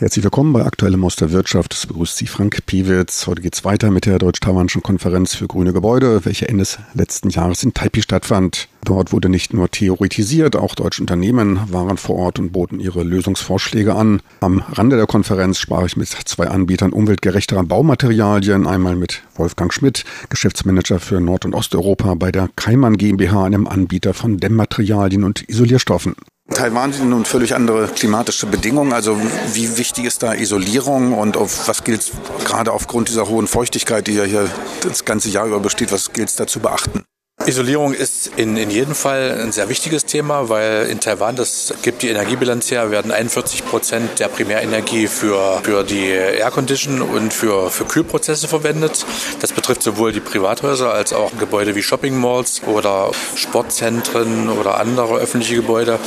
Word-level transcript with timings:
Herzlich 0.00 0.24
willkommen 0.24 0.54
bei 0.54 0.64
Aktuellem 0.64 1.04
aus 1.04 1.16
der 1.16 1.30
Wirtschaft. 1.30 1.74
Es 1.74 1.86
begrüßt 1.86 2.16
Sie 2.16 2.26
Frank 2.26 2.64
Piewitz. 2.64 3.26
Heute 3.26 3.42
geht 3.42 3.54
es 3.54 3.66
weiter 3.66 3.90
mit 3.90 4.06
der 4.06 4.18
Deutsch-Taiwanischen 4.18 4.82
Konferenz 4.82 5.34
für 5.34 5.46
grüne 5.46 5.74
Gebäude, 5.74 6.24
welche 6.24 6.48
Ende 6.48 6.62
des 6.62 6.78
letzten 6.94 7.28
Jahres 7.28 7.62
in 7.64 7.74
Taipei 7.74 8.00
stattfand. 8.00 8.68
Dort 8.82 9.12
wurde 9.12 9.28
nicht 9.28 9.52
nur 9.52 9.70
theoretisiert, 9.70 10.56
auch 10.56 10.74
deutsche 10.74 11.02
Unternehmen 11.02 11.60
waren 11.70 11.98
vor 11.98 12.16
Ort 12.16 12.38
und 12.38 12.50
boten 12.50 12.80
ihre 12.80 13.02
Lösungsvorschläge 13.02 13.94
an. 13.94 14.22
Am 14.40 14.60
Rande 14.72 14.96
der 14.96 15.06
Konferenz 15.06 15.58
sprach 15.58 15.84
ich 15.84 15.98
mit 15.98 16.08
zwei 16.08 16.48
Anbietern 16.48 16.94
umweltgerechterer 16.94 17.64
Baumaterialien, 17.64 18.66
einmal 18.66 18.96
mit 18.96 19.20
Wolfgang 19.34 19.70
Schmidt, 19.70 20.06
Geschäftsmanager 20.30 20.98
für 20.98 21.20
Nord- 21.20 21.44
und 21.44 21.52
Osteuropa 21.52 22.14
bei 22.14 22.32
der 22.32 22.48
Keimann 22.56 22.96
GmbH, 22.96 23.44
einem 23.44 23.66
Anbieter 23.66 24.14
von 24.14 24.38
Dämmmaterialien 24.38 25.24
und 25.24 25.46
Isolierstoffen. 25.46 26.14
Taiwan 26.54 26.92
sind 26.92 27.10
nun 27.10 27.24
völlig 27.24 27.54
andere 27.54 27.88
klimatische 27.88 28.46
Bedingungen. 28.46 28.92
Also 28.92 29.18
wie 29.52 29.78
wichtig 29.78 30.04
ist 30.04 30.22
da 30.22 30.34
Isolierung 30.34 31.14
und 31.14 31.36
auf 31.36 31.68
was 31.68 31.84
gilt 31.84 32.10
gerade 32.44 32.72
aufgrund 32.72 33.08
dieser 33.08 33.28
hohen 33.28 33.46
Feuchtigkeit, 33.46 34.06
die 34.06 34.14
ja 34.14 34.24
hier 34.24 34.48
das 34.82 35.04
ganze 35.04 35.30
Jahr 35.30 35.46
über 35.46 35.60
besteht, 35.60 35.92
was 35.92 36.12
gilt 36.12 36.28
es 36.28 36.36
da 36.36 36.46
zu 36.46 36.60
beachten? 36.60 37.04
Isolierung 37.46 37.94
ist 37.94 38.32
in, 38.36 38.58
in 38.58 38.70
jedem 38.70 38.94
Fall 38.94 39.40
ein 39.40 39.50
sehr 39.50 39.70
wichtiges 39.70 40.04
Thema, 40.04 40.50
weil 40.50 40.86
in 40.90 41.00
Taiwan, 41.00 41.36
das 41.36 41.72
gibt 41.80 42.02
die 42.02 42.08
Energiebilanz 42.10 42.70
her, 42.70 42.90
werden 42.90 43.10
41 43.10 43.64
Prozent 43.64 44.18
der 44.20 44.28
Primärenergie 44.28 45.06
für, 45.06 45.60
für 45.62 45.82
die 45.82 46.10
Aircondition 46.10 47.00
und 47.00 47.32
für, 47.32 47.70
für 47.70 47.86
Kühlprozesse 47.86 48.46
verwendet. 48.46 49.06
Das 49.40 49.54
betrifft 49.54 49.82
sowohl 49.82 50.12
die 50.12 50.20
Privathäuser 50.20 50.92
als 50.92 51.14
auch 51.14 51.32
Gebäude 51.38 51.74
wie 51.74 51.82
Shopping 51.82 52.20
Malls 52.20 52.60
oder 52.66 53.10
Sportzentren 53.34 54.50
oder 54.50 54.78
andere 54.78 55.16
öffentliche 55.16 55.56
Gebäude. 55.56 55.98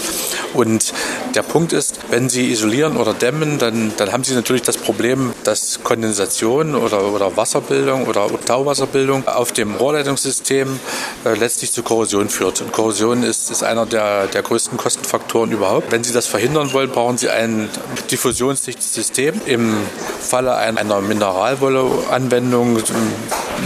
Und 0.53 0.93
der 1.33 1.41
Punkt 1.41 1.73
ist, 1.73 1.99
wenn 2.11 2.29
Sie 2.29 2.51
isolieren 2.51 2.95
oder 2.95 3.15
dämmen, 3.15 3.57
dann, 3.57 3.91
dann 3.97 4.11
haben 4.11 4.23
Sie 4.23 4.35
natürlich 4.35 4.61
das 4.61 4.77
Problem, 4.77 5.33
dass 5.43 5.79
Kondensation 5.83 6.75
oder, 6.75 7.11
oder 7.11 7.35
Wasserbildung 7.35 8.05
oder 8.05 8.27
Tauwasserbildung 8.45 9.27
auf 9.27 9.51
dem 9.51 9.73
Rohrleitungssystem 9.73 10.79
letztlich 11.25 11.71
zu 11.71 11.83
Korrosion 11.83 12.29
führt. 12.29 12.61
Und 12.61 12.71
Korrosion 12.71 13.23
ist, 13.23 13.49
ist 13.49 13.63
einer 13.63 13.85
der, 13.85 14.27
der 14.27 14.41
größten 14.41 14.77
Kostenfaktoren 14.77 15.51
überhaupt. 15.51 15.91
Wenn 15.91 16.03
Sie 16.03 16.13
das 16.13 16.27
verhindern 16.27 16.73
wollen, 16.73 16.89
brauchen 16.89 17.17
Sie 17.17 17.29
ein 17.29 17.69
diffusionsdichtes 18.11 18.93
System. 18.93 19.39
Im 19.45 19.75
Falle 20.19 20.55
einer 20.55 21.01
Mineralwolle-Anwendung, 21.01 22.77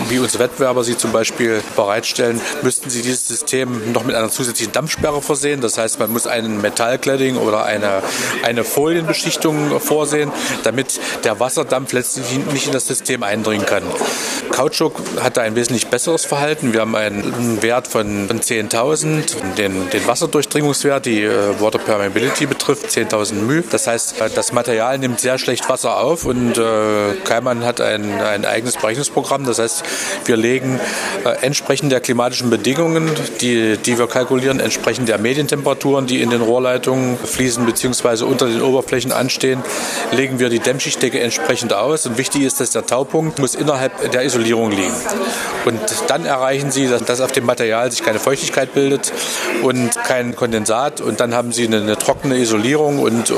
wie 0.09 0.19
unsere 0.19 0.43
Wettbewerber 0.43 0.83
sie 0.83 0.97
zum 0.97 1.11
Beispiel 1.11 1.61
bereitstellen, 1.75 2.39
müssten 2.61 2.89
Sie 2.89 3.01
dieses 3.01 3.27
System 3.27 3.91
noch 3.91 4.03
mit 4.03 4.15
einer 4.15 4.29
zusätzlichen 4.29 4.73
Dampfsperre 4.73 5.21
versehen. 5.21 5.61
Das 5.61 5.77
heißt, 5.77 5.99
man 5.99 6.11
muss 6.11 6.27
einen 6.27 6.61
Metallcladding 6.61 7.37
oder 7.37 7.63
eine, 7.63 8.01
eine 8.43 8.63
Folienbeschichtung 8.63 9.79
vorsehen, 9.79 10.31
damit 10.63 10.99
der 11.23 11.39
Wasserdampf 11.39 11.93
letztlich 11.93 12.25
nicht 12.51 12.67
in 12.67 12.73
das 12.73 12.87
System 12.87 13.23
eindringen 13.23 13.65
kann. 13.65 13.83
Kautschuk 14.49 15.01
hat 15.21 15.37
da 15.37 15.41
ein 15.41 15.55
wesentlich 15.55 15.87
besseres 15.87 16.25
Verhalten. 16.25 16.73
Wir 16.73 16.81
haben 16.81 16.95
einen 16.95 17.61
Wert 17.61 17.87
von 17.87 18.27
10.000, 18.29 19.55
den, 19.57 19.89
den 19.89 20.07
Wasserdurchdringungswert, 20.07 21.05
die 21.05 21.23
äh, 21.23 21.59
Water 21.59 21.79
Permeability 21.79 22.45
betrifft 22.45 22.87
10.000 22.87 23.33
μ. 23.33 23.63
Das 23.69 23.87
heißt, 23.87 24.21
äh, 24.21 24.29
das 24.33 24.53
Material 24.53 24.97
nimmt 24.97 25.19
sehr 25.19 25.37
schlecht 25.37 25.69
Wasser 25.69 25.99
auf 25.99 26.25
und 26.25 26.57
äh, 26.57 27.13
Keimann 27.23 27.65
hat 27.65 27.81
ein, 27.81 28.19
ein 28.21 28.45
eigenes 28.45 28.77
Berechnungsprogramm. 28.77 29.45
Das 29.45 29.59
heißt, 29.59 29.83
wir 30.25 30.37
legen 30.37 30.79
äh, 31.25 31.29
entsprechend 31.45 31.91
der 31.91 31.99
klimatischen 31.99 32.49
Bedingungen, 32.49 33.09
die, 33.41 33.77
die 33.77 33.97
wir 33.97 34.07
kalkulieren, 34.07 34.59
entsprechend 34.59 35.09
der 35.09 35.17
Medientemperaturen, 35.17 36.07
die 36.07 36.21
in 36.21 36.29
den 36.29 36.41
Rohrleitungen 36.41 37.17
fließen 37.17 37.65
bzw. 37.65 38.23
unter 38.23 38.47
den 38.47 38.61
Oberflächen 38.61 39.11
anstehen, 39.11 39.63
legen 40.11 40.39
wir 40.39 40.49
die 40.49 40.59
Dämmschichtdecke 40.59 41.19
entsprechend 41.19 41.73
aus. 41.73 42.05
Und 42.05 42.17
wichtig 42.17 42.43
ist, 42.43 42.59
dass 42.59 42.71
der 42.71 42.85
Taupunkt 42.85 43.39
muss 43.39 43.55
innerhalb 43.55 44.11
der 44.11 44.23
Isolierung 44.37 44.71
liegen. 44.71 44.93
Und 45.65 45.79
dann 46.07 46.25
erreichen 46.25 46.71
Sie, 46.71 46.87
dass, 46.87 47.19
auf 47.19 47.31
dem 47.31 47.45
Material 47.45 47.91
sich 47.91 48.03
keine 48.03 48.19
Feuchtigkeit 48.19 48.73
bildet 48.73 49.11
und 49.63 49.91
kein 50.03 50.35
Kondensat. 50.35 51.01
Und 51.01 51.19
dann 51.19 51.33
haben 51.33 51.51
Sie 51.51 51.65
eine, 51.65 51.77
eine 51.77 51.97
trockene 51.97 52.37
Isolierung 52.37 52.99
und 52.99 53.29
äh, 53.29 53.33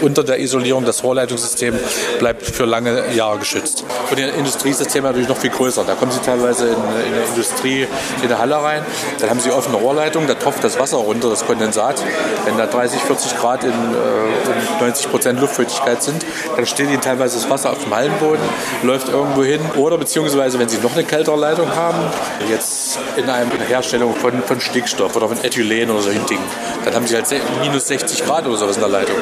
unter 0.00 0.24
der 0.24 0.40
Isolierung 0.40 0.84
das 0.84 1.04
Rohrleitungssystem 1.04 1.74
bleibt 2.18 2.42
für 2.42 2.64
lange 2.64 3.12
Jahre 3.14 3.38
geschützt. 3.38 3.84
Und 4.10 4.18
in 4.18 4.26
der 4.26 4.34
Industrie 4.36 4.70
ist 4.70 4.80
das 4.80 4.88
Thema 4.88 5.08
natürlich 5.08 5.28
noch 5.28 5.36
viel 5.36 5.50
größer. 5.50 5.84
Da 5.84 5.94
kommen 5.94 6.12
Sie 6.12 6.20
teilweise 6.20 6.68
in, 6.68 6.74
in 6.74 7.14
der 7.14 7.26
Industrie 7.28 7.86
in 8.22 8.28
der 8.28 8.38
Halle 8.38 8.56
rein, 8.56 8.82
dann 9.20 9.30
haben 9.30 9.40
Sie 9.40 9.50
offene 9.50 9.76
Rohrleitungen, 9.76 10.28
da 10.28 10.34
tropft 10.34 10.64
das 10.64 10.78
Wasser 10.78 10.98
runter, 10.98 11.28
das 11.28 11.44
Kondensat. 11.46 12.02
Wenn 12.44 12.56
da 12.56 12.66
30, 12.66 13.00
40 13.00 13.36
Grad 13.36 13.64
in, 13.64 13.70
äh, 13.70 14.80
90 14.80 15.10
Prozent 15.10 15.40
Luftfeuchtigkeit 15.40 16.02
sind, 16.02 16.24
dann 16.54 16.66
steht 16.66 16.88
Ihnen 16.88 17.00
teilweise 17.00 17.36
das 17.36 17.50
Wasser 17.50 17.70
auf 17.70 17.82
dem 17.82 17.94
Hallenboden, 17.94 18.42
läuft 18.82 19.08
irgendwo 19.08 19.44
hin. 19.44 19.60
Oder 19.76 19.98
beziehungsweise, 19.98 20.35
wenn 20.38 20.68
Sie 20.68 20.78
noch 20.78 20.92
eine 20.92 21.04
kältere 21.04 21.36
Leitung 21.36 21.74
haben, 21.74 21.98
jetzt 22.48 22.98
in 23.16 23.28
einer 23.28 23.50
Herstellung 23.66 24.14
von, 24.14 24.42
von 24.42 24.60
Stickstoff 24.60 25.16
oder 25.16 25.28
von 25.28 25.42
Ethylen 25.42 25.90
oder 25.90 26.02
solchen 26.02 26.26
Dingen, 26.26 26.44
dann 26.84 26.94
haben 26.94 27.06
Sie 27.06 27.14
halt 27.14 27.26
minus 27.60 27.88
60 27.88 28.24
Grad 28.24 28.46
oder 28.46 28.56
sowas 28.56 28.76
in 28.76 28.82
der 28.82 28.90
Leitung. 28.90 29.16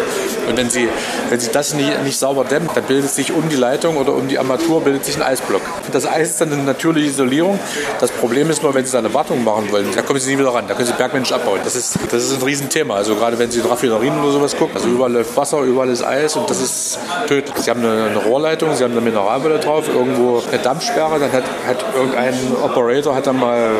Und 0.48 0.56
wenn 0.56 0.70
Sie, 0.70 0.88
wenn 1.30 1.40
Sie 1.40 1.50
das 1.50 1.74
nicht, 1.74 2.02
nicht 2.04 2.18
sauber 2.18 2.44
dämmen, 2.44 2.68
dann 2.74 2.84
bildet 2.84 3.10
sich 3.10 3.32
um 3.32 3.48
die 3.48 3.56
Leitung 3.56 3.96
oder 3.96 4.14
um 4.14 4.28
die 4.28 4.38
Armatur 4.38 4.82
bildet 4.82 5.04
sich 5.04 5.16
ein 5.16 5.22
Eisblock. 5.22 5.62
Das 5.92 6.06
Eis 6.06 6.30
ist 6.30 6.40
dann 6.40 6.52
eine 6.52 6.62
natürliche 6.62 7.08
Isolierung. 7.08 7.58
Das 8.00 8.10
Problem 8.10 8.50
ist 8.50 8.62
nur, 8.62 8.74
wenn 8.74 8.84
Sie 8.84 8.92
da 8.92 8.98
eine 8.98 9.12
Wartung 9.14 9.44
machen 9.44 9.70
wollen, 9.70 9.86
da 9.94 10.02
kommen 10.02 10.20
Sie 10.20 10.32
nie 10.32 10.38
wieder 10.38 10.54
ran. 10.54 10.66
Da 10.68 10.74
können 10.74 10.86
Sie 10.86 10.92
Bergmensch 10.94 11.32
abbauen. 11.32 11.60
Das 11.64 11.76
ist, 11.76 11.98
das 12.10 12.24
ist 12.24 12.34
ein 12.34 12.42
Riesenthema. 12.42 12.96
Also 12.96 13.14
gerade 13.14 13.38
wenn 13.38 13.50
Sie 13.50 13.60
in 13.60 13.66
Raffinerien 13.66 14.18
oder 14.20 14.32
sowas 14.32 14.56
gucken. 14.56 14.76
Also 14.76 14.88
überall 14.88 15.12
läuft 15.12 15.36
Wasser, 15.36 15.60
überall 15.62 15.88
ist 15.88 16.04
Eis 16.04 16.36
und 16.36 16.48
das 16.50 16.60
ist 16.60 16.98
tödlich. 17.26 17.56
Sie 17.56 17.70
haben 17.70 17.80
eine, 17.80 18.04
eine 18.04 18.18
Rohrleitung, 18.18 18.74
Sie 18.74 18.84
haben 18.84 18.92
eine 18.92 19.00
Mineralwelle 19.00 19.58
drauf, 19.58 19.88
irgendwo 19.88 20.42
eine 20.50 20.62
Dampfsperre, 20.62 21.18
dann 21.18 21.32
hat, 21.32 21.44
hat 21.66 21.84
irgendein 21.94 22.34
Operator 22.62 23.14
hat 23.14 23.26
dann 23.26 23.38
mal 23.38 23.70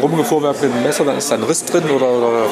rumgefuhrwerkt 0.00 0.62
mit 0.62 0.74
dem 0.74 0.82
Messer, 0.82 1.04
dann 1.04 1.18
ist 1.18 1.30
da 1.30 1.36
ein 1.36 1.42
Riss 1.42 1.64
drin 1.64 1.84
oder, 1.90 2.08
oder 2.10 2.46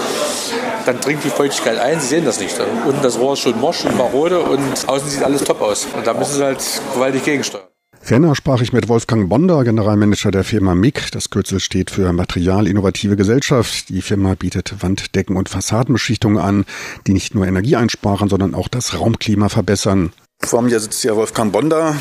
dann 0.86 1.00
dringt 1.00 1.24
die 1.24 1.30
Feuchtigkeit 1.30 1.78
ein. 1.78 2.00
Sie 2.00 2.06
sehen 2.06 2.24
das 2.24 2.40
nicht. 2.40 2.56
Unten 2.86 3.02
das 3.02 3.18
Rohr 3.18 3.34
ist 3.34 3.40
schon 3.40 3.58
morsch 3.60 3.84
und 3.84 3.96
marode 3.96 4.40
und 4.40 4.88
außen 4.88 5.08
sieht 5.08 5.22
alles 5.22 5.44
top 5.44 5.60
aus. 5.60 5.86
Und 5.96 6.06
da 6.06 6.14
müssen 6.14 6.36
Sie 6.36 6.44
halt 6.44 6.62
gewaltig 6.94 7.24
gegensteuern. 7.24 7.64
Ferner 8.02 8.34
sprach 8.34 8.62
ich 8.62 8.72
mit 8.72 8.88
Wolfgang 8.88 9.28
Bonder, 9.28 9.62
Generalmanager 9.62 10.30
der 10.30 10.42
Firma 10.42 10.74
MIG. 10.74 11.12
Das 11.12 11.28
Kürzel 11.28 11.60
steht 11.60 11.90
für 11.90 12.12
Material 12.12 12.66
Innovative 12.66 13.14
Gesellschaft. 13.14 13.90
Die 13.90 14.00
Firma 14.00 14.34
bietet 14.34 14.82
Wanddecken- 14.82 15.36
und 15.36 15.50
Fassadenbeschichtungen 15.50 16.38
an, 16.38 16.64
die 17.06 17.12
nicht 17.12 17.34
nur 17.34 17.46
Energie 17.46 17.76
einsparen, 17.76 18.28
sondern 18.28 18.54
auch 18.54 18.68
das 18.68 18.98
Raumklima 18.98 19.50
verbessern. 19.50 20.12
Vor 20.42 20.62
mir 20.62 20.80
sitzt 20.80 21.04
ja 21.04 21.14
Wolfgang 21.14 21.52
Bonder, 21.52 21.94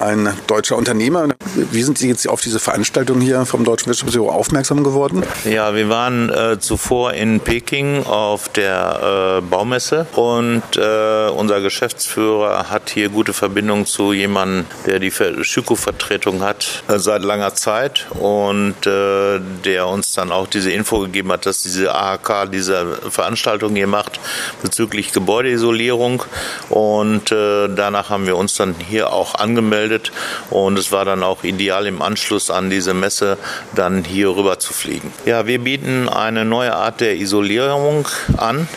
ein 0.00 0.32
deutscher 0.46 0.76
Unternehmer. 0.76 1.28
Wie 1.54 1.82
sind 1.82 1.98
Sie 1.98 2.08
jetzt 2.08 2.26
auf 2.26 2.40
diese 2.40 2.58
Veranstaltung 2.58 3.20
hier 3.20 3.44
vom 3.44 3.64
Deutschen 3.64 3.88
Wirtschaftsbüro 3.88 4.30
aufmerksam 4.30 4.82
geworden? 4.82 5.22
Ja, 5.44 5.74
wir 5.74 5.90
waren 5.90 6.30
äh, 6.30 6.58
zuvor 6.58 7.12
in 7.12 7.40
Peking 7.40 8.04
auf 8.06 8.48
der 8.48 9.38
äh, 9.38 9.40
Baumesse 9.42 10.06
und 10.16 10.62
äh, 10.76 11.28
unser 11.28 11.60
Geschäftsführer 11.60 12.70
hat 12.70 12.88
hier 12.88 13.10
gute 13.10 13.34
Verbindung 13.34 13.84
zu 13.84 14.14
jemandem, 14.14 14.64
der 14.86 14.98
die 14.98 15.10
Schüko-Vertretung 15.10 16.42
hat 16.42 16.82
äh, 16.88 16.98
seit 16.98 17.22
langer 17.22 17.54
Zeit 17.54 18.06
und 18.18 18.86
äh, 18.86 19.38
der 19.64 19.86
uns 19.86 20.14
dann 20.14 20.32
auch 20.32 20.46
diese 20.46 20.72
Info 20.72 21.00
gegeben 21.00 21.30
hat, 21.30 21.44
dass 21.44 21.62
diese 21.62 21.94
AHK 21.94 22.50
diese 22.50 22.96
Veranstaltung 23.10 23.76
hier 23.76 23.86
macht 23.86 24.18
bezüglich 24.62 25.12
Gebäudeisolierung 25.12 26.22
und 26.70 27.30
äh, 27.30 27.68
danach 27.82 28.10
haben 28.10 28.26
wir 28.26 28.36
uns 28.36 28.54
dann 28.54 28.76
hier 28.78 29.12
auch 29.12 29.34
angemeldet 29.34 30.12
und 30.50 30.78
es 30.78 30.92
war 30.92 31.04
dann 31.04 31.24
auch 31.24 31.42
ideal 31.42 31.88
im 31.88 32.00
Anschluss 32.00 32.48
an 32.48 32.70
diese 32.70 32.94
Messe 32.94 33.38
dann 33.74 34.04
hier 34.04 34.28
rüber 34.28 34.60
zu 34.60 34.72
fliegen. 34.72 35.12
Ja, 35.26 35.48
wir 35.48 35.58
bieten 35.58 36.08
eine 36.08 36.44
neue 36.44 36.74
Art 36.76 37.00
der 37.00 37.16
Isolierung 37.16 38.06
an, 38.36 38.68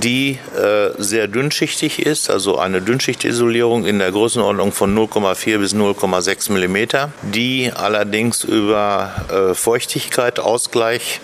die 0.00 0.38
äh, 0.56 0.90
sehr 0.98 1.28
dünnschichtig 1.28 2.04
ist, 2.04 2.30
also 2.30 2.58
eine 2.58 2.82
Dünnschichtisolierung 2.82 3.86
in 3.86 3.98
der 3.98 4.10
Größenordnung 4.10 4.72
von 4.72 4.96
0,4 4.96 5.58
bis 5.58 5.74
0,6 5.74 6.52
mm, 6.52 7.10
die 7.32 7.70
allerdings 7.74 8.44
über 8.44 9.12
äh, 9.30 9.54
Feuchtigkeit, 9.54 10.40
Ausgleich 10.40 11.20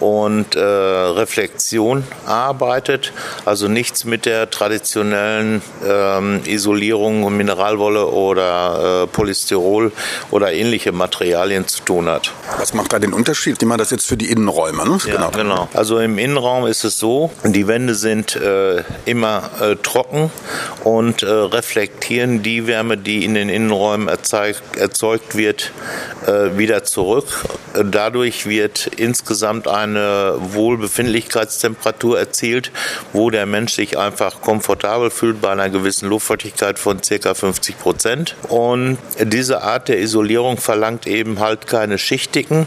und 0.00 0.56
äh, 0.56 0.60
Reflexion 0.60 2.04
arbeitet, 2.26 3.12
also 3.44 3.68
nichts 3.68 4.04
mit 4.04 4.26
der 4.26 4.50
traditionellen 4.50 5.62
ähm, 5.86 6.40
Isolierung 6.44 7.36
Mineralwolle 7.36 8.06
oder 8.06 9.04
äh, 9.04 9.06
Polystyrol 9.06 9.92
oder 10.30 10.52
ähnliche 10.52 10.92
Materialien 10.92 11.66
zu 11.66 11.82
tun 11.82 12.08
hat. 12.08 12.32
Was 12.58 12.74
macht 12.74 12.92
da 12.92 12.98
den 12.98 13.12
Unterschied? 13.12 13.60
Nehmen 13.60 13.72
wir 13.72 13.76
das 13.76 13.90
jetzt 13.90 14.06
für 14.06 14.16
die 14.16 14.30
Innenräume. 14.30 14.88
Ne? 14.88 14.98
Ja, 15.04 15.14
genau. 15.14 15.30
genau. 15.30 15.68
Also 15.74 15.98
im 15.98 16.18
Innenraum 16.18 16.66
ist 16.66 16.84
es 16.84 16.98
so, 16.98 17.30
die 17.44 17.66
Wände 17.66 17.94
sind 17.94 18.07
äh, 18.08 18.82
immer 19.04 19.50
äh, 19.60 19.76
trocken 19.76 20.30
und 20.84 21.22
äh, 21.22 21.26
reflektieren 21.26 22.42
die 22.42 22.66
Wärme, 22.66 22.96
die 22.96 23.24
in 23.24 23.34
den 23.34 23.48
Innenräumen 23.48 24.08
erzeugt, 24.08 24.76
erzeugt 24.76 25.36
wird, 25.36 25.72
äh, 26.26 26.56
wieder 26.56 26.84
zurück 26.84 27.44
dadurch 27.84 28.46
wird 28.46 28.86
insgesamt 28.96 29.68
eine 29.68 30.34
Wohlbefindlichkeitstemperatur 30.38 32.18
erzielt, 32.18 32.72
wo 33.12 33.30
der 33.30 33.46
Mensch 33.46 33.74
sich 33.74 33.96
einfach 33.98 34.40
komfortabel 34.40 35.10
fühlt 35.10 35.40
bei 35.40 35.50
einer 35.50 35.70
gewissen 35.70 36.08
Luftfeuchtigkeit 36.08 36.78
von 36.78 37.00
ca. 37.00 37.34
50 37.34 37.78
Prozent. 37.78 38.36
Und 38.48 38.98
diese 39.20 39.62
Art 39.62 39.88
der 39.88 40.00
Isolierung 40.00 40.56
verlangt 40.56 41.06
eben 41.06 41.38
halt 41.40 41.66
keine 41.66 41.98
Schichtigen 41.98 42.66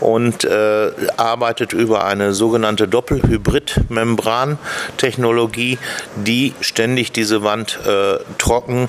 und 0.00 0.44
äh, 0.44 0.90
arbeitet 1.16 1.72
über 1.72 2.04
eine 2.04 2.32
sogenannte 2.32 2.88
Doppelhybrid-Membran-Technologie, 2.88 5.78
die 6.16 6.54
ständig 6.60 7.12
diese 7.12 7.42
Wand 7.42 7.78
äh, 7.86 8.18
trocken 8.38 8.88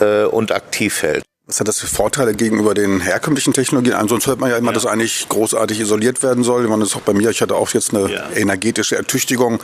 äh, 0.00 0.24
und 0.24 0.52
aktiv 0.52 1.02
hält. 1.02 1.24
Was 1.46 1.60
hat 1.60 1.68
das 1.68 1.78
für 1.78 1.86
Vorteile 1.86 2.32
gegenüber 2.32 2.72
den 2.72 3.02
herkömmlichen 3.02 3.52
Technologien? 3.52 3.92
Ansonsten 3.92 4.30
hört 4.30 4.40
man 4.40 4.48
ja 4.48 4.56
immer, 4.56 4.70
ja. 4.70 4.72
dass 4.72 4.86
eigentlich 4.86 5.28
großartig 5.28 5.78
isoliert 5.78 6.22
werden 6.22 6.42
soll. 6.42 6.62
Ich 6.62 6.70
meine, 6.70 6.80
das 6.80 6.92
ist 6.92 6.96
auch 6.96 7.02
bei 7.02 7.12
mir. 7.12 7.28
Ich 7.28 7.42
hatte 7.42 7.54
auch 7.54 7.68
jetzt 7.74 7.94
eine 7.94 8.10
ja. 8.10 8.30
energetische 8.34 8.96
Ertüchtigung. 8.96 9.60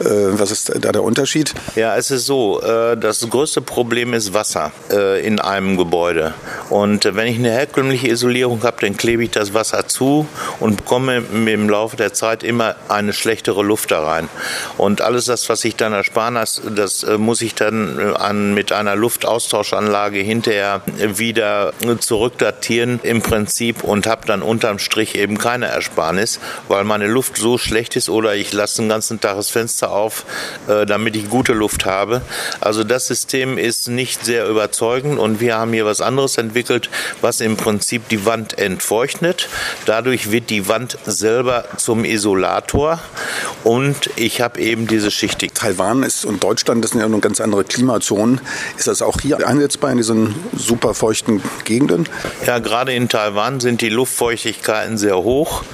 Ja. 0.00 0.06
Äh, 0.06 0.40
was 0.40 0.50
ist 0.50 0.72
da 0.74 0.90
der 0.90 1.02
Unterschied? 1.02 1.52
Ja, 1.76 1.98
es 1.98 2.10
ist 2.10 2.24
so. 2.24 2.62
Äh, 2.62 2.96
das 2.96 3.28
größte 3.28 3.60
Problem 3.60 4.14
ist 4.14 4.32
Wasser 4.32 4.72
äh, 4.90 5.22
in 5.22 5.38
einem 5.38 5.76
Gebäude. 5.76 6.32
Und 6.70 7.04
wenn 7.04 7.26
ich 7.26 7.36
eine 7.36 7.50
herkömmliche 7.50 8.08
Isolierung 8.08 8.62
habe, 8.62 8.78
dann 8.80 8.96
klebe 8.96 9.22
ich 9.22 9.30
das 9.30 9.52
Wasser 9.52 9.86
zu 9.86 10.26
und 10.60 10.78
bekomme 10.78 11.18
im 11.18 11.68
Laufe 11.68 11.98
der 11.98 12.14
Zeit 12.14 12.42
immer 12.42 12.74
eine 12.88 13.12
schlechtere 13.12 13.62
Luft 13.62 13.90
da 13.90 14.02
rein. 14.02 14.30
Und 14.78 15.02
alles 15.02 15.26
das, 15.26 15.46
was 15.50 15.62
ich 15.66 15.76
dann 15.76 15.92
ersparen 15.92 16.36
das, 16.36 16.62
das 16.74 17.04
muss 17.18 17.42
ich 17.42 17.54
dann 17.54 18.16
an, 18.16 18.54
mit 18.54 18.72
einer 18.72 18.96
Luftaustauschanlage 18.96 20.20
hinterher 20.20 20.80
wieder 21.18 21.72
zurückdatieren 22.00 23.00
im 23.02 23.22
Prinzip 23.22 23.82
und 23.84 24.06
habe 24.06 24.26
dann 24.26 24.42
unterm 24.42 24.78
Strich 24.78 25.14
eben 25.14 25.38
keine 25.38 25.66
Ersparnis, 25.66 26.40
weil 26.68 26.84
meine 26.84 27.06
Luft 27.06 27.36
so 27.36 27.58
schlecht 27.58 27.96
ist 27.96 28.08
oder 28.08 28.34
ich 28.34 28.52
lasse 28.52 28.82
den 28.82 28.88
ganzen 28.88 29.20
Tag 29.20 29.36
das 29.36 29.50
Fenster 29.50 29.90
auf, 29.90 30.24
äh, 30.68 30.86
damit 30.86 31.16
ich 31.16 31.28
gute 31.28 31.52
Luft 31.52 31.84
habe. 31.84 32.22
Also 32.60 32.84
das 32.84 33.06
System 33.06 33.58
ist 33.58 33.88
nicht 33.88 34.24
sehr 34.24 34.48
überzeugend 34.48 35.18
und 35.18 35.40
wir 35.40 35.56
haben 35.56 35.72
hier 35.72 35.86
was 35.86 36.00
anderes 36.00 36.36
entwickelt, 36.38 36.90
was 37.20 37.40
im 37.40 37.56
Prinzip 37.56 38.08
die 38.08 38.24
Wand 38.26 38.58
entfeuchtet. 38.58 39.48
Dadurch 39.86 40.30
wird 40.30 40.50
die 40.50 40.68
Wand 40.68 40.98
selber 41.06 41.64
zum 41.76 42.04
Isolator 42.04 43.00
und 43.64 44.10
ich 44.16 44.40
habe 44.40 44.60
eben 44.60 44.86
diese 44.86 45.10
Schichtig. 45.10 45.54
Taiwan 45.54 46.02
ist 46.02 46.24
und 46.24 46.42
Deutschland, 46.42 46.84
das 46.84 46.92
sind 46.92 47.00
ja 47.00 47.08
nun 47.08 47.20
ganz 47.20 47.40
andere 47.40 47.64
Klimazonen. 47.64 48.40
Ist 48.76 48.86
das 48.86 49.02
auch 49.02 49.20
hier 49.20 49.46
einsetzbar 49.46 49.90
in 49.90 49.96
diesen 49.98 50.34
super 50.56 50.94
luftfeuchten 51.08 51.42
Gegenden? 51.64 52.08
Ja, 52.46 52.58
gerade 52.58 52.92
in 52.92 53.08
Taiwan 53.08 53.60
sind 53.60 53.80
die 53.80 53.88
Luftfeuchtigkeiten 53.88 54.98
sehr 54.98 55.16
hoch. 55.16 55.64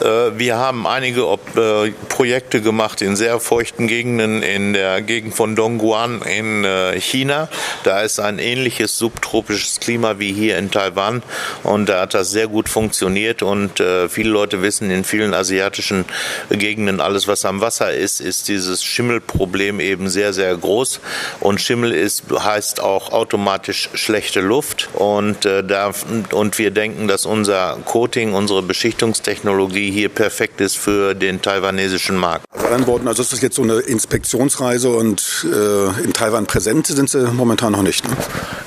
Äh, 0.00 0.38
wir 0.38 0.56
haben 0.56 0.86
einige 0.86 1.22
äh, 1.22 1.90
Projekte 2.08 2.60
gemacht 2.60 3.02
in 3.02 3.16
sehr 3.16 3.40
feuchten 3.40 3.88
Gegenden 3.88 4.42
in 4.42 4.72
der 4.72 5.02
Gegend 5.02 5.34
von 5.34 5.56
Dongguan 5.56 6.22
in 6.22 6.64
äh, 6.64 7.00
China. 7.00 7.48
Da 7.82 8.02
ist 8.02 8.20
ein 8.20 8.38
ähnliches 8.38 8.96
subtropisches 8.96 9.80
Klima 9.80 10.18
wie 10.18 10.32
hier 10.32 10.58
in 10.58 10.70
Taiwan 10.70 11.22
und 11.64 11.88
da 11.88 12.02
hat 12.02 12.14
das 12.14 12.30
sehr 12.30 12.46
gut 12.46 12.68
funktioniert 12.68 13.42
und 13.42 13.82
viele 14.08 14.30
Leute 14.30 14.62
wissen 14.62 14.90
in 14.90 15.04
vielen 15.04 15.34
asiatischen 15.34 16.04
Gegenden 16.50 17.00
alles, 17.00 17.28
was 17.28 17.44
am 17.44 17.60
Wasser 17.60 17.92
ist, 17.92 18.20
ist 18.20 18.48
dieses 18.48 18.82
Schimmelproblem 18.84 19.80
eben 19.80 20.08
sehr, 20.08 20.32
sehr 20.32 20.56
groß 20.56 21.00
und 21.40 21.60
Schimmel 21.60 21.92
ist, 21.92 22.24
heißt 22.30 22.80
auch 22.80 23.12
automatisch 23.12 23.90
schlechte 23.94 24.40
Luft. 24.40 24.75
Luft 24.76 24.88
und, 24.94 25.44
äh, 25.44 25.64
da, 25.64 25.92
und 26.32 26.58
wir 26.58 26.70
denken, 26.70 27.08
dass 27.08 27.26
unser 27.26 27.78
Coating, 27.84 28.34
unsere 28.34 28.62
Beschichtungstechnologie 28.62 29.90
hier 29.90 30.08
perfekt 30.08 30.60
ist 30.60 30.76
für 30.76 31.14
den 31.14 31.42
taiwanesischen 31.42 32.16
Markt. 32.16 32.44
Anderen 32.52 32.86
Worten, 32.86 33.08
also 33.08 33.22
ist 33.22 33.32
das 33.32 33.40
jetzt 33.40 33.56
so 33.56 33.62
eine 33.62 33.76
Inspektionsreise 33.78 34.90
und 34.90 35.46
äh, 35.50 36.02
in 36.02 36.12
Taiwan 36.12 36.46
präsent 36.46 36.86
sind 36.86 37.08
Sie 37.08 37.26
momentan 37.32 37.72
noch 37.72 37.82
nicht? 37.82 38.08
Ne? 38.08 38.16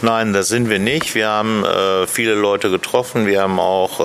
Nein, 0.02 0.32
das 0.32 0.48
sind 0.48 0.70
wir 0.70 0.80
nicht. 0.80 1.14
Wir 1.14 1.28
haben 1.28 1.66
äh, 1.66 2.08
viele 2.08 2.34
Leute 2.34 2.70
getroffen. 2.70 3.28
Wir 3.28 3.42
haben 3.42 3.60
auch 3.60 4.00
äh, 4.00 4.04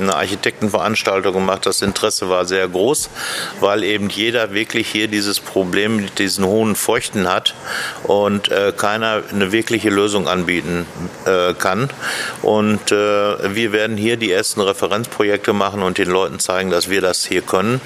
eine 0.00 0.12
Architektenveranstaltung 0.12 1.32
gemacht. 1.32 1.66
Das 1.66 1.82
Interesse 1.82 2.28
war 2.28 2.46
sehr 2.46 2.66
groß, 2.66 3.10
weil 3.60 3.84
eben 3.84 4.08
jeder 4.08 4.52
wirklich 4.52 4.88
hier 4.88 5.06
dieses 5.06 5.38
Problem 5.38 5.98
mit 5.98 6.18
diesen 6.18 6.44
hohen 6.44 6.74
Feuchten 6.74 7.32
hat 7.32 7.54
und 8.02 8.50
äh, 8.50 8.72
keiner 8.76 9.22
eine 9.32 9.52
wirkliche 9.52 9.88
Lösung 9.88 10.26
anbieten 10.26 10.84
äh, 11.26 11.54
kann. 11.54 11.90
Und 12.42 12.90
äh, 12.90 13.54
wir 13.54 13.70
werden 13.72 13.96
hier 13.96 14.16
die 14.16 14.32
ersten 14.32 14.60
Referenzprojekte 14.60 15.52
machen 15.52 15.82
und 15.82 15.98
den 15.98 16.10
Leuten 16.10 16.40
zeigen, 16.40 16.70
dass 16.70 16.90
wir 16.90 17.02
das 17.02 17.24
hier 17.24 17.42
können 17.42 17.80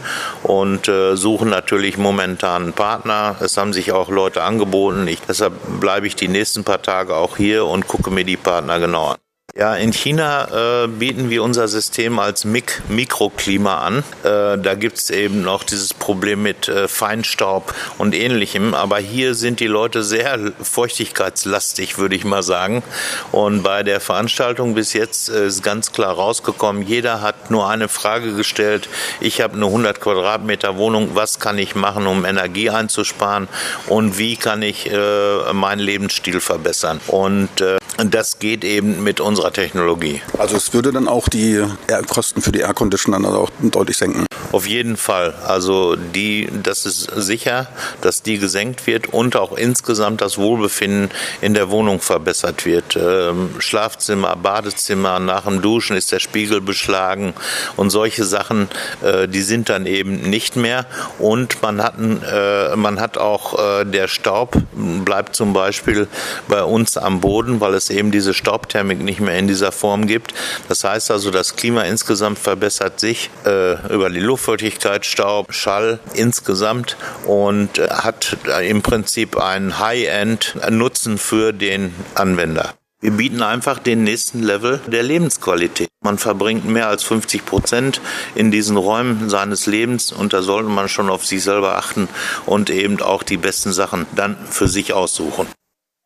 und 0.45 0.89
äh, 0.89 1.15
suchen 1.15 1.51
natürlich 1.51 1.99
momentan 1.99 2.63
einen 2.63 2.73
Partner. 2.73 3.37
Es 3.41 3.59
haben 3.59 3.75
sich 3.75 3.93
auch 3.93 4.09
Leute 4.09 4.43
angeboten. 4.43 5.07
Ich, 5.09 5.21
deshalb 5.29 5.53
bleibe 5.79 6.07
ich 6.07 6.17
die 6.17 6.29
nächsten 6.29 6.65
paar 6.65 6.81
Tage 6.81 7.15
auch 7.15 7.34
hier 7.37 7.67
und 7.67 7.87
gucke 7.87 8.11
mir 8.11 8.25
die 8.25 8.37
Partner 8.37 8.79
genau 8.79 9.09
an. 9.09 9.24
Ja, 9.57 9.77
in 9.77 9.93
China 9.93 10.83
äh, 10.83 10.89
bieten 10.89 11.31
wir 11.31 11.45
unser 11.45 11.69
System 11.69 12.19
als 12.19 12.45
Mik 12.45 12.83
Mikroklima 12.89 13.79
an. 13.79 13.99
Äh, 14.25 14.59
da 14.59 14.75
gibt's 14.75 15.11
eben 15.11 15.43
noch 15.43 15.63
dieses 15.63 15.95
Problem 15.95 16.43
mit 16.43 16.67
äh, 16.67 16.89
Feinstaub 16.89 17.73
und 17.97 18.17
ähnlichem. 18.17 18.75
Aber 18.75 18.99
hier 18.99 19.37
sind 19.37 19.61
die 19.61 19.69
Leute 19.69 20.03
sehr 20.03 20.53
feuchtigkeitslastig, 20.61 21.99
würde 21.99 22.17
ich 22.17 22.25
mal 22.25 22.43
sagen. 22.43 22.83
Und 23.31 23.63
bei 23.63 23.85
der 23.85 24.01
Veranstaltung 24.01 24.75
bis 24.75 24.93
jetzt 24.93 25.29
äh, 25.29 25.47
ist 25.47 25.63
ganz 25.63 25.93
klar 25.93 26.15
rausgekommen, 26.15 26.83
jeder 26.85 27.21
hat 27.21 27.53
nur 27.53 27.69
eine 27.69 27.87
Frage 27.87 28.35
gestellt. 28.35 28.89
Ich 29.21 29.41
habe 29.41 29.55
eine 29.55 29.67
100 29.67 30.01
Quadratmeter 30.01 30.79
Wohnung. 30.79 31.11
Was 31.15 31.39
kann 31.39 31.59
ich 31.59 31.77
machen, 31.77 32.09
um 32.09 32.25
Energie 32.25 32.71
einzusparen? 32.71 33.47
Und 33.87 34.19
wie 34.19 34.35
kann 34.35 34.63
ich 34.63 34.91
äh, 34.91 35.53
meinen 35.53 35.79
Lebensstil 35.79 36.41
verbessern? 36.41 37.01
Und 37.07 37.61
äh, 37.61 37.79
das 37.99 38.41
geht 38.41 38.65
eben 38.65 39.05
mit 39.05 39.21
unserer 39.21 39.44
Technologie. 39.53 40.21
Also 40.39 40.57
es 40.57 40.73
würde 40.73 40.93
dann 40.93 41.09
auch 41.09 41.29
die 41.29 41.63
Kosten 42.09 42.43
für 42.43 42.53
die 42.53 42.61
Air 42.61 42.75
Conditioner 42.75 43.21
dann 43.21 43.35
auch 43.35 43.51
deutlich 43.61 43.97
senken. 43.97 44.27
Auf 44.53 44.69
jeden 44.69 44.97
Fall. 44.97 45.35
Also 45.45 45.97
die, 45.97 46.49
das 46.63 46.87
ist 46.87 47.11
sicher, 47.17 47.67
dass 48.03 48.23
die 48.23 48.39
gesenkt 48.39 48.87
wird 48.87 49.13
und 49.13 49.35
auch 49.35 49.57
insgesamt 49.57 50.21
das 50.21 50.39
Wohlbefinden 50.39 51.11
in 51.41 51.55
der 51.55 51.71
Wohnung 51.71 52.01
verbessert 52.01 52.65
wird. 52.65 52.97
Ähm, 52.97 53.51
Schlafzimmer, 53.59 54.37
Badezimmer, 54.37 55.19
nach 55.19 55.47
dem 55.47 55.61
Duschen 55.61 55.97
ist 55.97 56.13
der 56.13 56.21
Spiegel 56.21 56.61
beschlagen 56.61 57.35
und 57.77 57.91
solche 57.91 58.25
Sachen, 58.25 58.69
äh, 59.03 59.27
die 59.27 59.43
sind 59.43 59.69
dann 59.69 59.87
eben 59.87 60.21
nicht 60.31 60.55
mehr. 60.55 60.87
Und 61.19 61.61
man 61.61 61.83
hat, 61.83 61.95
äh, 61.99 62.77
man 62.77 63.01
hat 63.01 63.19
auch 63.19 63.59
äh, 63.59 63.85
der 63.85 64.07
Staub 64.07 64.57
bleibt 64.73 65.35
zum 65.35 65.53
Beispiel 65.53 66.07
bei 66.47 66.63
uns 66.63 66.97
am 66.97 67.21
Boden, 67.21 67.61
weil 67.61 67.75
es 67.75 67.91
eben 67.91 68.13
diese 68.13 68.35
Staubthermik 68.35 69.03
nicht 69.03 69.19
mehr 69.19 69.34
in 69.39 69.47
dieser 69.47 69.73
Form 69.73 70.07
gibt. 70.07 70.35
Das 70.69 70.85
heißt 70.85 71.11
also, 71.11 71.31
das 71.31 71.57
Klima 71.57 71.83
insgesamt 71.83 72.39
verbessert 72.39 73.01
sich 73.01 73.31
äh, 73.45 73.93
über 73.93 74.11
die 74.11 74.21
Luftfeuchtigkeit, 74.21 75.05
Staub, 75.07 75.53
Schall 75.53 75.99
insgesamt 76.15 76.97
und 77.27 77.79
äh, 77.79 77.89
hat 77.89 78.37
äh, 78.47 78.69
im 78.69 78.83
Prinzip 78.83 79.37
einen 79.37 79.79
High-End-Nutzen 79.79 81.19
für 81.19 81.53
den 81.53 81.95
Anwender. 82.15 82.75
Wir 83.05 83.11
bieten 83.11 83.43
einfach 83.43 83.81
den 83.81 84.03
nächsten 84.03 84.43
Level 84.43 84.81
der 84.87 85.03
Lebensqualität. 85.03 85.89
Man 86.03 86.17
verbringt 86.17 86.65
mehr 86.65 86.89
als 86.89 87.03
50 87.03 87.45
Prozent 87.45 88.01
in 88.35 88.51
diesen 88.51 88.79
Räumen 88.79 89.29
seines 89.29 89.67
Lebens 89.67 90.11
und 90.11 90.33
da 90.33 90.41
sollte 90.41 90.71
man 90.71 90.89
schon 90.89 91.11
auf 91.11 91.27
sich 91.27 91.43
selber 91.43 91.77
achten 91.77 92.09
und 92.47 92.71
eben 92.71 93.03
auch 93.03 93.23
die 93.23 93.37
besten 93.37 93.75
Sachen 93.75 94.07
dann 94.15 94.39
für 94.49 94.69
sich 94.69 94.95
aussuchen. 94.95 95.47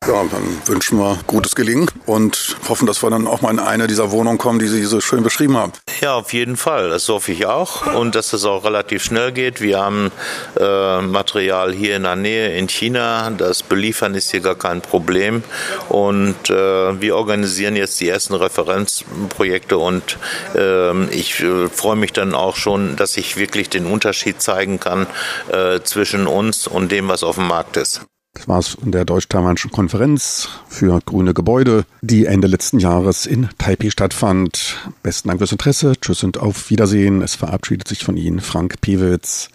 Ja, 0.08 0.24
dann 0.24 0.62
wünschen 0.64 0.98
wir 0.98 1.18
gutes 1.26 1.54
Gelingen 1.54 1.90
und 2.06 2.56
hoffen, 2.66 2.86
dass 2.86 3.02
wir 3.02 3.10
dann 3.10 3.26
auch 3.26 3.42
mal 3.42 3.50
in 3.50 3.58
eine 3.58 3.86
dieser 3.86 4.10
Wohnungen 4.10 4.38
kommen, 4.38 4.58
die 4.58 4.66
Sie 4.66 4.82
so 4.84 5.02
schön 5.02 5.22
beschrieben 5.22 5.58
haben. 5.58 5.72
Ja, 6.00 6.14
auf 6.14 6.32
jeden 6.32 6.56
Fall. 6.56 6.88
Das 6.88 7.06
hoffe 7.10 7.32
ich 7.32 7.44
auch 7.44 7.94
und 7.94 8.14
dass 8.14 8.32
es 8.32 8.46
auch 8.46 8.64
relativ 8.64 9.04
schnell 9.04 9.32
geht. 9.32 9.60
Wir 9.60 9.80
haben 9.80 10.10
äh, 10.58 11.02
Material 11.02 11.74
hier 11.74 11.96
in 11.96 12.04
der 12.04 12.16
Nähe 12.16 12.56
in 12.56 12.68
China. 12.68 13.30
Das 13.30 13.62
Beliefern 13.62 14.14
ist 14.14 14.30
hier 14.30 14.40
gar 14.40 14.54
kein 14.54 14.80
Problem 14.80 15.42
und 15.90 16.48
äh, 16.48 17.00
wir 17.00 17.14
organisieren 17.14 17.76
jetzt 17.76 18.00
die 18.00 18.08
ersten 18.08 18.32
Referenzprojekte 18.32 19.76
und 19.76 20.16
ähm, 20.56 21.08
äh, 21.10 21.14
ich 21.14 21.44
freue 21.74 21.96
mich 21.96 22.14
dann 22.14 22.34
auch 22.34 22.56
schon, 22.56 22.96
dass 22.96 23.18
ich 23.18 23.36
wirklich 23.36 23.68
den 23.68 23.84
Unterschied 23.84 24.40
zeigen 24.40 24.80
kann 24.80 25.06
äh, 25.52 25.80
zwischen 25.82 26.26
uns 26.26 26.66
und 26.66 26.92
dem, 26.92 27.08
was 27.08 27.22
auf 27.22 27.34
dem 27.34 27.48
Markt 27.48 27.76
ist. 27.76 28.06
Das 28.38 28.46
war 28.46 28.60
es 28.60 28.76
in 28.82 28.92
der 28.92 29.04
deutsch-taiwanischen 29.04 29.72
Konferenz 29.72 30.48
für 30.68 31.00
grüne 31.04 31.34
Gebäude, 31.34 31.84
die 32.02 32.26
Ende 32.26 32.46
letzten 32.46 32.78
Jahres 32.78 33.26
in 33.26 33.48
Taipei 33.58 33.90
stattfand. 33.90 34.76
Besten 35.02 35.28
Dank 35.28 35.40
fürs 35.40 35.50
Interesse. 35.50 35.94
Tschüss 36.00 36.22
und 36.22 36.38
auf 36.38 36.70
Wiedersehen. 36.70 37.20
Es 37.20 37.34
verabschiedet 37.34 37.88
sich 37.88 38.04
von 38.04 38.16
Ihnen 38.16 38.40
Frank 38.40 38.80
Pewitz. 38.80 39.50